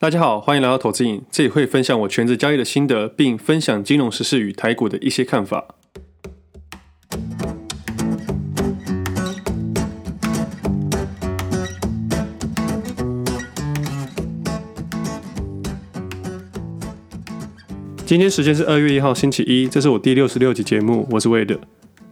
[0.00, 5.74] 大家好，欢迎来到投资影，这里会分享我全职交易的心得，并分享金融时事与台股的一些看法。
[18.06, 21.58] 今天时间是二月一号星期一，这是我第六十六集节目，我是魏德。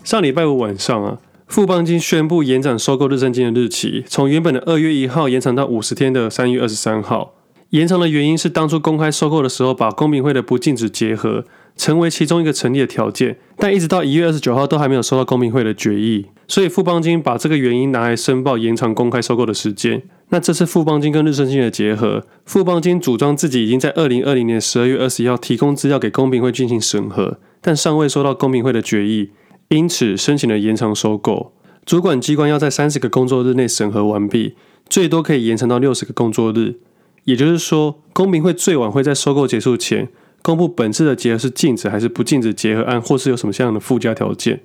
[0.02, 7.35] 上礼拜五晚上啊，富邦金宣布延展收购日盛金的日期，从原本的二月一号延长到五十天的三月二十三号。
[7.70, 11.45] 延长的原因是当初公开收购的时候，把公平会的不禁止结合
[11.77, 20.02] 成为其中一个成立的条件，但一直到一月二十九号都还没有收到公平会的决议，所以富邦金把这个原因拿来申报延长公开收购的时间。
[20.28, 29.30] 那这次富邦金跟日盛金的结合，富邦金主张自己已经在二零二零年十二月二十一号提供资料给公平会进行审核，但尚未收到公平会的决议，
[29.69, 31.52] 因此申请了延长收购。
[31.84, 34.55] 主管机关要在三十个工作日内审核完毕，
[34.88, 36.77] 最多可以延长到六十个工作日。
[37.26, 40.08] 也就是说，公平会最晚会在收购结束前
[40.42, 44.60] 公布本次的结合是禁止还是不禁止结合案，或是有什么样的附加条件。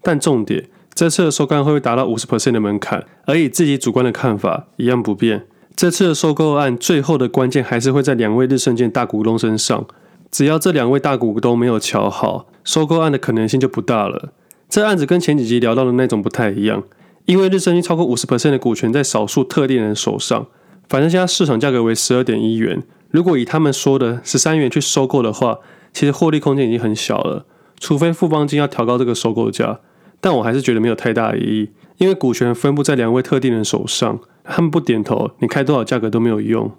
[0.00, 3.04] 但重点，这次的收购案会会达到五十 percent 的门槛？
[3.26, 5.44] 而以自己主观的看法一样不变。
[5.74, 9.84] 这次的收购案最后的关键还是会在两位日盛金大股东身上。
[10.30, 14.32] 只要这两位大股东没有瞧好，收购案的可能性就不大了。
[14.68, 16.84] 这案子跟前几集聊到的那种不太一样，
[17.24, 20.46] 因为日盛金超过五十 percent 的股权在少数特定人手上。
[20.88, 25.58] 反正现在市场价格为十二点一元，如果以他们说的十三元去收购的话，
[25.92, 27.46] 其实获利空间已经很小了。
[27.80, 29.80] 除非富邦金要调高这个收购价，
[30.20, 36.70] 但我还是觉得没有太大意义，因为股权分布在两位特定人手上，他们不点头，你开多少价格都没有用。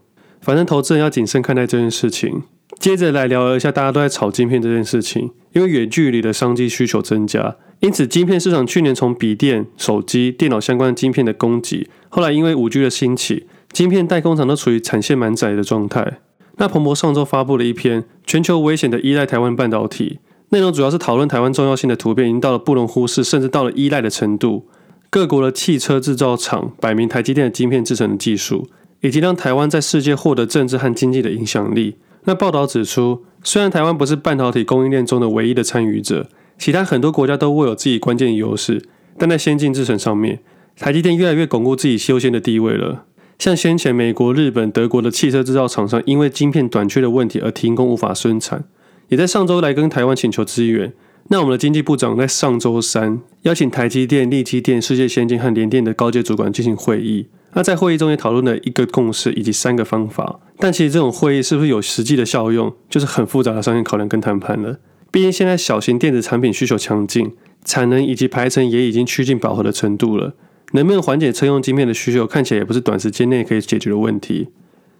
[0.41, 2.43] 反正投资人要谨慎看待这件事情。
[2.79, 13.47] 接着来聊一下大家都在炒晶片这件事情，因为远距离的商机需求增加，因此晶片市场去年从笔电、手机、电脑相关的晶片的供给，后来因为五 G 的兴起。
[13.75, 16.19] 晶片代工厂都处于产线满载的状态。
[16.55, 20.19] 那彭博上周发布了一篇《全球危险的依赖台湾半导体》，
[20.51, 24.65] 内容主要是讨论台湾重要性的图片已经到了不容忽视，甚至到了依赖的程度。
[25.09, 28.69] 各国的汽车制造厂摆明台积电的晶片制成的技术，
[29.01, 31.97] 以及让台湾在世界获得政治和经济的影响力。
[32.23, 40.39] 那报道指出，虽然台湾不是半导体供应链中的唯一的参与者，其他很多国家都握有自己关键优势，但在先进制程上面，
[40.79, 43.03] 台积电越来越巩固自己优先的地位了。
[43.37, 48.63] 像先前美国、日本、德国的汽车制造厂商因为晶片短缺的问题而停工无法生产，
[49.09, 50.93] 也在上周来跟台湾请求支援。
[51.27, 57.27] 那我们的经济部长在上周三邀请台积电、力积电、世界先进和联电的高阶主管进行会议。
[57.53, 60.39] 那在会议中也讨论了一个共识以及三个方法。
[60.57, 64.77] 但其实这种会议是不是有实际的效用，就是很复杂的商业考量跟谈判了。
[65.11, 67.31] 毕竟现在小型电子产品需求强劲，
[67.63, 70.33] 产能以及排程也已经趋近饱和的程度了。
[70.75, 74.49] 能不能缓解车用晶片的需求，看起来也不是短时间内可以解决的问题。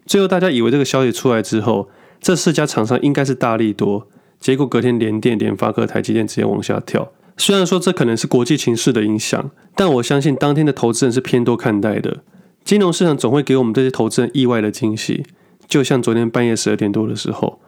[0.05, 1.89] 最后，大家以为这个消息出来之后，
[2.21, 4.07] 这四家厂商应该是大利多，
[4.39, 7.11] 结果隔天联电、联发科、台积电直接往下跳。
[7.37, 12.23] 虽然说这可能是国际情势的影响，但我相信当天的投资人是偏多看待的。
[12.63, 15.25] 金融市场总会给我们这些投资人意外的惊喜，
[15.67, 17.59] 就像昨天半夜十二点多的时候，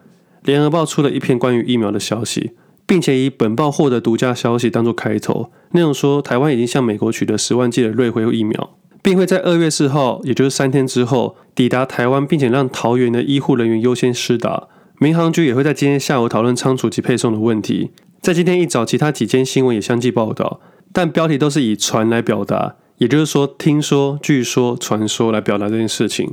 [0.43, 2.51] 联合报出了一篇关于疫苗的消息。
[2.87, 14.69] 并且以本报获得独家消息当做开头，内容说台湾已经向美国取得十万剂的瑞辉疫苗，并会在二月四号，也就是三天之后抵达台湾，并且让桃园的医护人员优先施打。
[14.99, 17.91] 民航局也会在今天下午讨论仓储及配送的问题。
[18.21, 20.59] 在今天一早，其他几间新闻也相继报道，
[20.91, 26.31] 但标题都是以传来表达，也就是说听说、据说、传说来表达这件事情。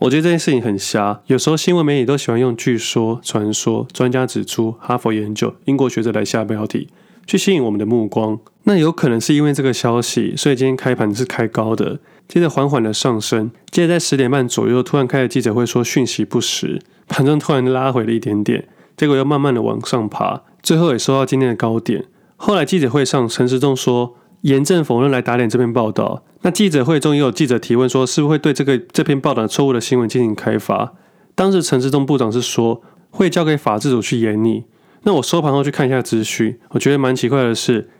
[0.00, 6.88] 我觉得这件事情很瞎，有时候新闻媒体都喜欢用“据说”“传说”“专家指出”“哈佛研究”“英国学者”来下标题，
[7.26, 8.38] 去吸引我们的目光。
[8.62, 22.06] 那有可能是因为这个消息，所以今天开盘是开高的，接着缓缓的上升，接着在十点半左右突然开了记者会，说讯息不实，盘中突然拉回了一点点，结果又慢慢的往上爬，最后也收到今天的高点。
[22.36, 24.16] 后来记者会上，陈时中说。
[24.42, 26.24] 严正否认来打脸这篇报道。
[26.42, 30.94] 那记者会中也有记者提问说，是不是会对这个这篇报道错误的新闻进行开罚？
[31.34, 34.64] 当时陈志忠部长是说会交给法制组去研拟。
[35.02, 37.90] 那我收盘后去看一下资讯，我觉得蛮奇怪的是，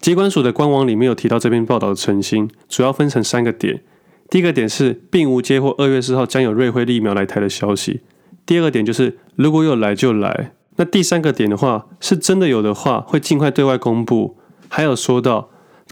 [0.00, 3.82] 机关署的官网里面有提到这篇报道的澄清，主要分成三个点。
[4.30, 8.00] 第一个点是并无接获二月四号将有瑞辉疫苗来台的消息。
[8.46, 10.52] 第二个点就是如果有来就来。
[10.76, 14.38] 那第三个点的话，是真的有的话会尽快对外公布。
[14.68, 15.49] 还有说到。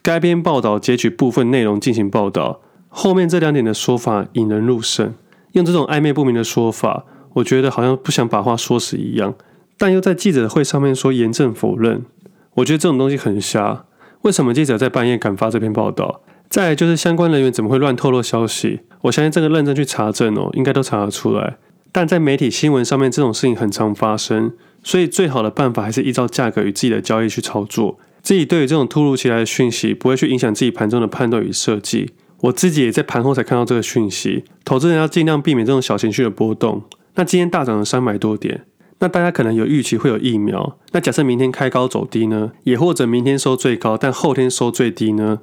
[0.08, 5.12] 该篇报道截取部分内容进行报道，后面这两点的说法引人入胜。
[5.52, 9.34] 用这种暧昧不明的说法，我觉得好像不想把话说死一样，
[9.76, 12.06] 但又在记者会上面说严正否认，
[12.54, 13.84] 我觉得这种东西很瞎。
[14.22, 16.22] 为什么记者在半夜敢发这篇报道？
[16.48, 18.80] 再来就是相关人员怎么会乱透露消息？
[19.02, 21.58] 我相信这个认真去查证哦，应该都查得出来。
[21.92, 27.98] 但在媒体新闻上面，这种事情很常发生，所以最好的办法还是依照价格与自己的交易去操作。
[28.28, 32.10] 自己对于这种突如其来的讯息，不会去影响自己盘中的判断与设计。
[32.42, 34.44] 我自己也在盘后才看到这个讯息。
[34.66, 36.82] 投资人要尽量避免这种小情绪的波动。
[37.14, 38.66] 那今天大涨了三百多点，
[38.98, 40.76] 那大家可能有预期会有疫苗。
[40.92, 42.52] 那假设明天开高走低呢？
[42.64, 45.38] 也或者明天收最高，但后天收最低呢？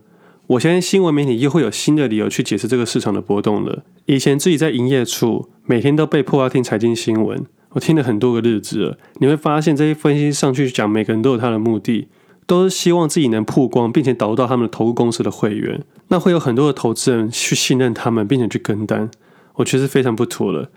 [0.46, 3.82] 我相信新闻媒体又会有新的理由去解释这个市场的波动了。
[4.06, 9.00] 以前自己在营业处，每天都被迫要听财经新闻，我听了很多个日子了。
[9.16, 12.10] 你会发现这些分析上去讲，每个人都有他的目的。
[12.46, 19.10] 都是希望自己能曝光，并且导入到他们的投顾公司的会员，那会有很多的投资人去信任他们，并且去跟单，
[19.56, 20.70] 我觉得是非常不妥了。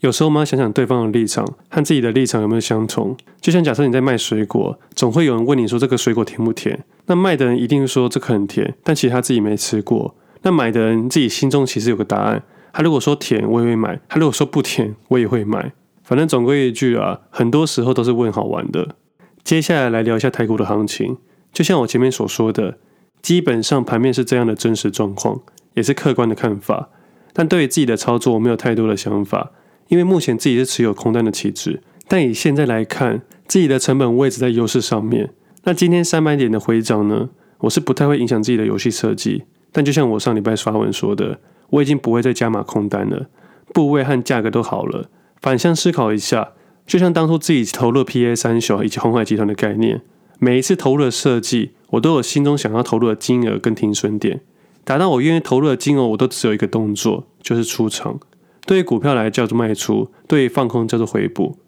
[0.00, 3.16] 有时候我们要想想对方的立场和自己的立场有没有相同。
[3.40, 6.84] 就像假设你在卖水果，总会有人问你说这个水果甜不甜？
[7.06, 10.16] 那卖的人一定说这个很甜，但其实他自己没吃过。
[10.42, 12.42] 那买的人自己心中其实有个答案，
[12.72, 15.72] 他如果说甜，我也会买；他如果说不甜，我也会买。
[16.02, 18.96] 反正总归一句啊，很多时候都是问好玩的。
[19.44, 21.18] 接下来来聊一下台股的行情，
[21.52, 22.78] 就像我前面所说的，
[23.20, 25.40] 基本上盘面是这样的真实状况，
[25.74, 26.90] 也是客观的看法。
[27.32, 29.50] 但对于自己的操作，我没有太多的想法，
[29.88, 31.82] 因为目前自己是持有空单的期指。
[32.06, 35.30] 但以现在来看，自己的成本位置在优势上面。
[35.64, 39.44] 那今天三百点的回涨呢，我是不太会影响自己的游戏设计。
[39.72, 41.40] 但就像我上礼拜发文说的，
[41.70, 43.26] 我已经不会再加码空单了，
[43.74, 45.10] 部位和价格都好了。
[45.40, 46.52] 反向思考一下。
[46.86, 50.02] 就像当初自己投入 PA 三雄以及鸿海集团的概念，
[50.38, 54.40] 每一次投入的设计，我都有心中想要投入的金额跟停损点，
[54.84, 58.18] 达到我愿意投入的金额，我都只有一个动作，就是出场。
[58.66, 61.58] 对于股票来叫做卖出，对于放空叫做回补。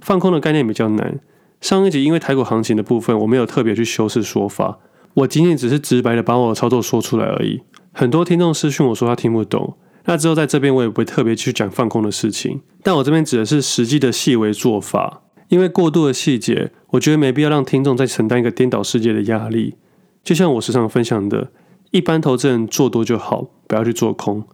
[0.00, 1.20] 放空的概念比较难。
[1.60, 4.78] 上一集因为台股行情的部分，我没有特别去修饰说法，
[5.14, 7.62] 我仅仅只是直白的把我的操作说出来而已。
[7.92, 9.76] 很多听众私讯我说他听不懂。
[10.06, 19.76] 那之后在这边我也不会特别去讲放空的事情，但我这边指的是实际的细微做法，因为过度的细节，我觉得没必要让听众再承担一个颠倒世界的压力。
[20.22, 21.50] 就像我时常分享的，
[21.90, 24.44] 一般投资人做多就好，不要去做空。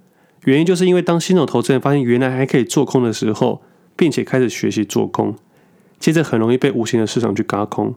[0.45, 3.63] 原因就是因为当新手投资人发现原来还可以做空的时候，
[3.97, 5.35] 并且开始学习做空，
[5.99, 7.95] 接着很容易被无形的市场去轧空。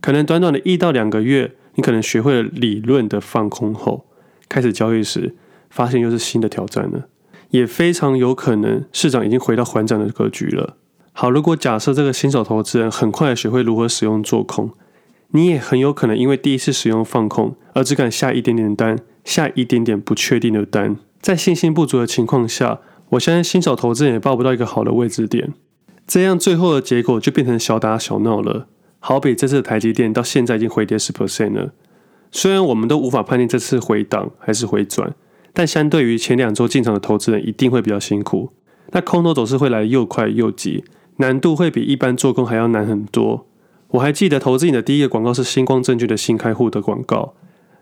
[0.00, 4.06] 可能短短的一到两个月，你可能学会了理论的放空后，
[4.48, 5.34] 开始交易时。
[5.76, 7.08] 发现又是新的挑战了，
[7.50, 10.78] 也非常有可能市场已经回到缓涨的格局了。
[11.12, 14.70] 好，如果假设这个新手投资人很快学会如何使用做空，
[15.32, 22.80] 你也很有可能因为第一次使用放空而只敢下一点点单，下一点点不确定的单，在信心不足的情况下，
[23.10, 25.52] 我相信新手投资人也抱不到一个好的位置点，
[26.06, 28.68] 这样最后的结果就变成小打小闹了。
[28.98, 31.72] 好比这次的台积电到现在已经回跌十 percent 了，
[32.32, 35.14] 虽然我们都无法判定这次回档还是回转。
[35.58, 38.50] 但相对于前两周进场的投资人，一定会比较辛苦。
[38.92, 40.84] 那空头走势会来又快又急，
[41.16, 43.46] 难度会比一般做空还要难很多。
[43.92, 47.32] 我还记得投资你的第一个广告是星光证券的新开户的广告，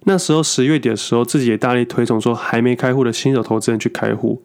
[0.05, 4.45] 那时候十月底的时候，自己也大力推崇说，还没开户的新手投资人去开户，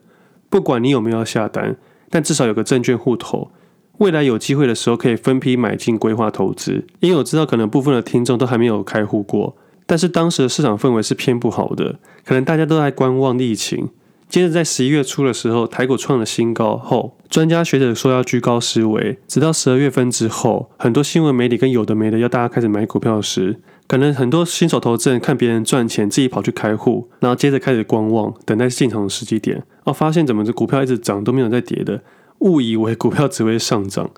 [0.49, 1.77] 不管你有没有下单，
[2.09, 3.51] 但至少有个证券户头，
[3.99, 6.87] 未来有机会的时候可以分批买进规划投资。
[7.01, 9.55] 因为我知道可能部分的听众都还没有开户过。
[9.89, 13.89] 但是当时的市场氛围是偏不好的，可能大家都在观望疫情。
[14.29, 19.17] 接着在十一月初的时候，台股创了新高后，专家学者说要居高思危。
[19.27, 29.63] 直到十二月份之后，很多新闻媒体跟有的没的要大家开始买股票时，可能很多新手投资人看别人赚钱，自己跑去开户，然后接着开始观望，等待进场的时机点。
[29.85, 32.03] 哦，发现怎么这股票一直涨都没有在跌的，
[32.41, 34.11] 误以为股票只会上涨。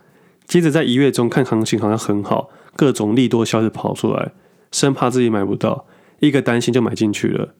[0.45, 4.33] 接着在一月中看行情好像很好，各种利多消息跑出来。
[4.71, 5.85] 生怕自己买不到，
[6.19, 7.53] 一个担心就买进去了。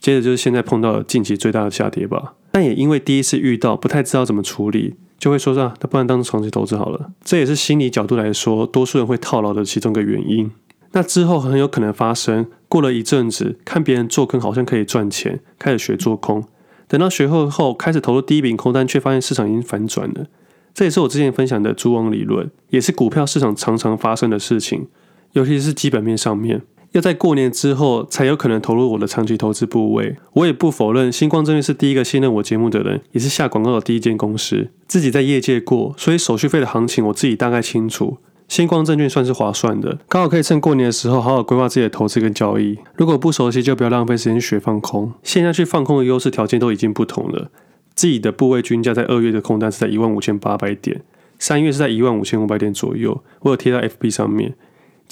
[0.00, 2.34] 接着就是现在碰到了近期最大的下跌吧。
[2.50, 7.12] 但也因为第一次遇到，不太知道怎么处理，就会说啊，那不然当长期投资好了。
[7.24, 10.50] 这也是心理角度来说，多数人会套牢的其中一个原因。
[10.94, 16.44] 那之后很有可能发生，过了一阵子，看别人做空好像可以赚钱，开始学做空。
[16.86, 20.26] 等到学会后，开始投入第一笔空单，却发现市场已经反转了。
[20.74, 24.88] 这也是我之前分享的蛛网理论，也是股票市场常常发生的事情。
[25.32, 26.62] 尤其是基本面上面，
[26.92, 30.16] 要在过年之后才有可能投入我的长期投资部位。
[30.34, 34.68] 我也不否认，新光证券是第一个信任我节目的人，也是下广告的第一间公司。
[34.86, 38.18] 自己在业界过，所以手续费的行情我自己大概清楚。
[38.48, 42.78] 新光证券算是划算的，刚好可以趁过年的时候好好规划自己的投资跟交易。
[42.96, 45.10] 如果不熟悉，就不要浪费时间去学放空。
[45.22, 47.50] 现在去放空的优势条件都已经不同了。
[47.94, 51.00] 自己的部位均价在二月的空单是在一万五千八百点，
[51.38, 53.22] 三月是在一万五千五百点左右。
[53.40, 54.54] 我有贴到 FB 上面。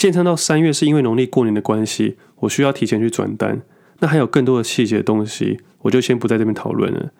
[0.00, 3.60] 建仓到三月是因为农历过年的关系，我需要提前去转单。
[3.98, 7.10] 那还有更多的细节的东西，我就先不在这边讨论了。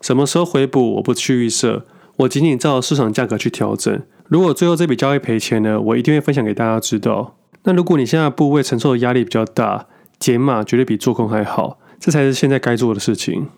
[0.00, 1.84] 什么时候回补，我不去预设。
[2.16, 4.02] 我仅仅照市场价格去调整。
[4.28, 7.36] 如果最后这笔交易赔钱了，我一定会分享给大家知道。
[7.64, 13.48] 那如果你现在部位承受的压力比较大，减码绝对比做空还好，这才是现在该做的事情。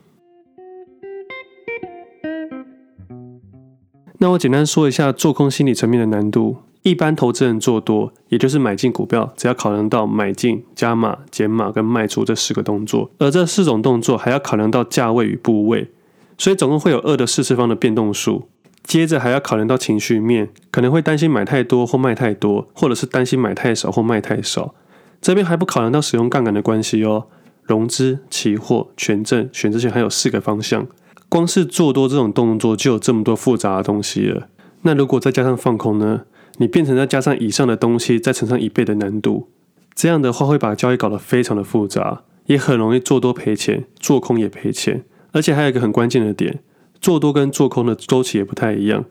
[4.19, 6.57] 那我简单说一下做空心理层面的难度。
[6.83, 15.91] 一般投资人做多，也就是买进股票，只要考量到买进、加码、减码跟卖出这四个动作，而这四种动作还要考量到价位与部位，
[16.37, 18.49] 所以总共会有二的四次方的变动数。
[18.83, 24.75] 接着还要考量到情绪面，可能会担心买太多或卖太多，或者是担心买太少或卖太少。
[25.21, 27.27] 这边还不考量到使用杠杆的关系哦，
[27.63, 30.89] 融资、期货、权证、选择权还有四个方向，
[31.29, 34.49] 光是做多这种动作就有这么多复杂的东西了。
[34.83, 36.23] 那如果再加上放空呢？
[36.59, 39.49] 你变成再加上以上的东西，再乘上一倍的难度，
[39.95, 45.05] 这样的话会把交易搞得非常的复杂，也很容易做多赔钱，做空也赔钱。
[45.33, 46.61] 而且还有一个很关键的点，
[47.01, 49.05] 做多跟做空的周期也不太一样，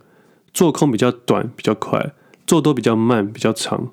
[0.53, 2.13] 做空比较短比较快，
[2.45, 3.89] 做多比较慢比较长。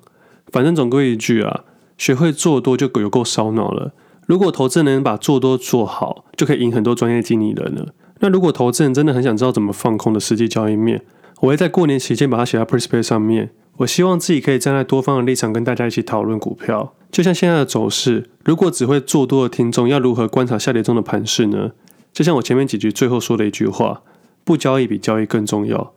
[0.51, 1.63] 反正总归一句啊，
[1.97, 3.93] 学会做多就有够烧脑了。
[4.27, 7.87] 如果投资人能把做多做好，就可以赢很多专业经理人了。
[8.19, 11.03] 那如果投资人真的很想知道怎么放空的实际交易面，
[11.39, 13.51] 我会在过年期间把它写在 PressPlay 上面。
[13.77, 16.93] 我希望自己可以站在多方的立场跟大家一起讨论股票。
[17.09, 21.71] 就像现在的走势，如果只会做多的听众要如何观察下跌中的盘势呢？
[22.11, 24.01] 就像我前面几句最后说的一句话：
[24.43, 25.93] 不交易比交易更重要。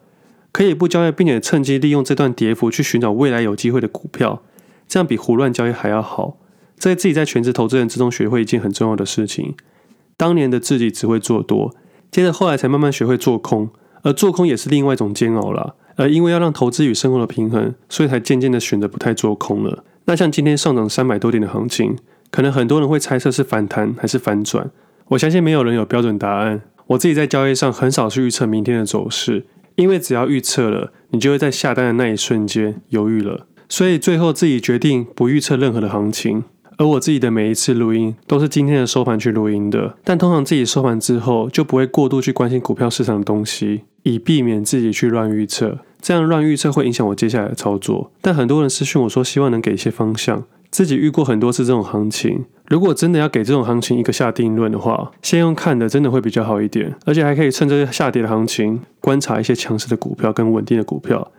[0.52, 4.42] 可以不交易，并且趁机利用这段跌幅去寻找未来有机会的股票，
[4.86, 6.36] 这样比胡乱交易还要好。
[6.76, 9.54] 在自己在全职投资人之中学会一件很重要的事情：
[10.16, 11.74] 当年的自己只会做多，
[12.10, 13.70] 接着后来才慢慢学会做空。
[14.02, 19.84] 而做空也是另外一种煎熬啦，而因为要让投资与生活的平衡，所以才渐渐的选择不太做空了。
[20.04, 21.96] 那像今天上涨三百多点的行情，
[22.30, 24.70] 可能很多人会猜测是反弹还是反转。
[25.08, 26.62] 我相信没有人有标准答案。
[26.88, 33.46] 我自己在交易上很少去预测明天的走势，因为只要预测了，你就会在下单的那一瞬间犹豫了。
[33.68, 36.44] 所以最后自己决定不预测任何的行情。
[36.78, 45.78] 而我自己的每一次录音都是今天的收盘去录音的，但通常自己收盘之后就不会过度去关心股票市场的东西，以避免自己去乱预测。
[46.00, 48.10] 这样乱预测会影响我接下来的操作。
[48.20, 61.30] 但很多人私讯我说希望能给一些方向，自己遇过很多次这种行情，如果真的要给这种行情一个下定论的话，先用看的真的会比较好一点，而且还可以趁这个下跌的行情观察一些强势的股票跟稳定的股票。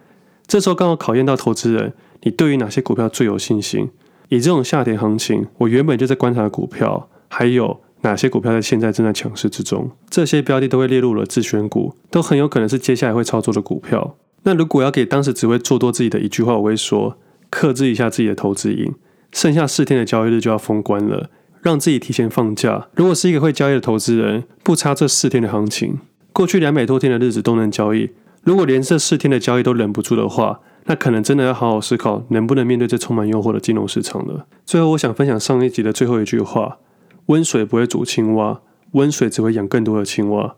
[0.47, 3.89] 这时候刚好考验到投资人，你对于哪些股票最有信心。
[4.29, 14.15] 以这种下跌行情，我原本就在观察的股票，还有哪些股票在现在正在强势之中，这些标的都会列入了自选股，都很有可能是接下来会操作的股票。
[14.43, 17.17] 那如果要给当时只会做多自己的一句话，我会说：
[17.49, 18.93] 克制一下自己的投资瘾，
[19.31, 21.29] 剩下四天的交易日就要封关了，
[21.61, 22.87] 让自己提前放假。
[22.95, 25.99] 如果是一个会交易的投资人，不差这四天的行情，
[26.33, 28.11] 过去两百多天的日子都能交易。
[28.43, 34.45] 如果连这四天的交易都忍不住的话，那可能真的要好好思考，能不能面对这充满诱惑的金融市场了。
[34.65, 36.79] 最后，我想分享上一集的最后一句话：
[37.27, 38.61] 温水不会煮青蛙，
[38.91, 40.55] 温水只会养更多的青蛙。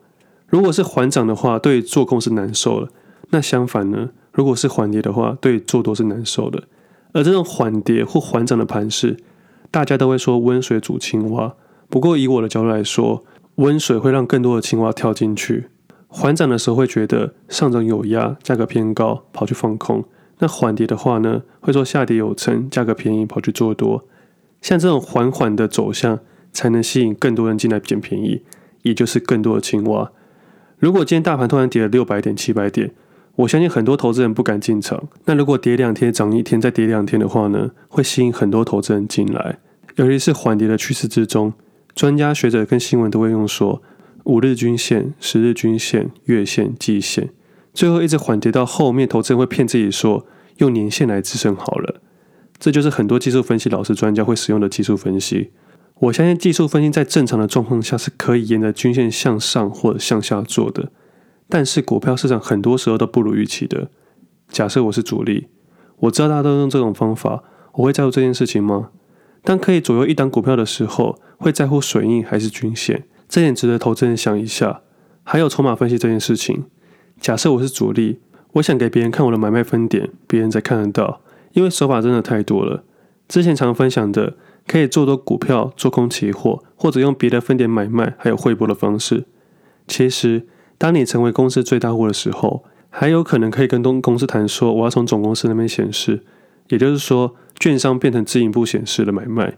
[0.48, 2.92] 如果是缓涨的话，对做空是难受的；
[3.30, 4.12] 那相反呢？
[4.32, 6.64] 如果是缓跌的话，对做多是难受的。
[7.14, 9.18] 而这种缓跌或缓涨的盘势，
[9.72, 11.56] 大家都会说温水煮青蛙。
[11.90, 13.24] 不过，以我的角度来说，
[13.56, 15.70] 温水会让更多的青蛙跳进去。
[16.08, 20.04] 缓涨的时候会觉得上涨有压，价格偏高，跑去放空。
[20.40, 24.06] 那缓跌的话呢，会说下跌有撑，价格便宜，跑去做多。
[24.62, 26.20] 像这种缓缓的走向，
[26.56, 28.42] 才能吸引更多人进来捡便宜，
[28.84, 30.10] 也就是更多的青蛙。
[30.80, 32.92] 如果今天大盘突然跌了六百点、七百点，
[33.36, 35.10] 我相信很多投资人不敢进场。
[35.26, 39.60] 那如果跌两天、涨一天、再跌两天的话呢，会吸引很多投资人进来。
[39.98, 41.52] 尤其是缓跌的趋势之中，
[41.94, 43.82] 专家学者跟新闻都会用说
[44.24, 47.30] 五日均线、十日均线、月线、季线。
[47.74, 50.26] 最后一直缓跌到后面，投资人会骗自己说
[50.60, 52.02] 用年线来支撑好了，
[52.58, 55.52] 这就是很多技术分析老师专家会使用的技术分析。
[56.00, 60.92] 我相信技术分析在正常的状况下是可以沿着均线向上或者向下做的，
[61.48, 63.90] 但是股票市场很多时候都不如预期的。
[64.50, 65.48] 假设我是主力，
[66.00, 67.44] 我知道大家都用这种方法，
[67.76, 68.90] 我会在乎这件事情吗？
[69.44, 73.06] 当可以左右一档股票的时候，会在乎水印还是均线？
[73.30, 74.82] 这点值得投资人想一下。
[75.24, 76.66] 还有筹码分析这件事情。
[77.20, 78.20] 假设我是主力，
[78.54, 81.22] 我想给别人看我的买卖分点，别人才看得到，
[81.54, 82.84] 因为手法真的太多了。
[83.28, 84.36] 之前常分享的，
[84.68, 89.26] 可以做多股票、做空期货，或者用别的分点买卖，还有汇波的方式。
[89.88, 96.24] 其实，当你成为公司最大户的时候，还有可能可以跟东公司谈说，我要从总公司那边显示，
[96.70, 99.58] 也就是说，券商变成自营部显示的买卖。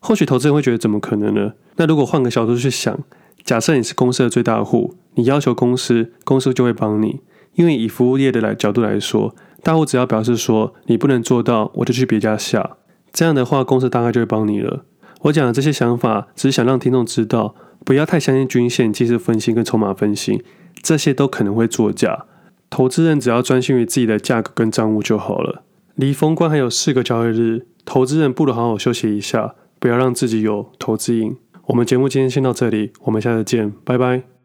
[0.00, 1.52] 或许投资人会觉得怎么可能呢？
[1.76, 2.98] 那如果换个角度去想，
[3.44, 4.94] 假设你是公司的最大户。
[5.14, 7.20] 你要求公司，公司就会帮你。
[7.54, 12.76] 因为以服务业的来角度来说，大户只要表示说你不能做到，我就去别家下，
[13.12, 14.84] 这样的话公司大概就会帮你了。
[15.22, 20.42] 我讲的这些想法，只是想让听众知道，不要太相信均线、技术分析跟筹码分析，
[20.82, 22.26] 这些都可能会作假。
[22.70, 25.62] 投资人只要专心于自己的价格跟账务就好了。
[25.96, 31.36] 离封关还有四个交易日，投资人不如好好休息一下，不要让自己有投资瘾。
[31.66, 34.39] 我们节目今天先到这里，我们下次见，拜拜。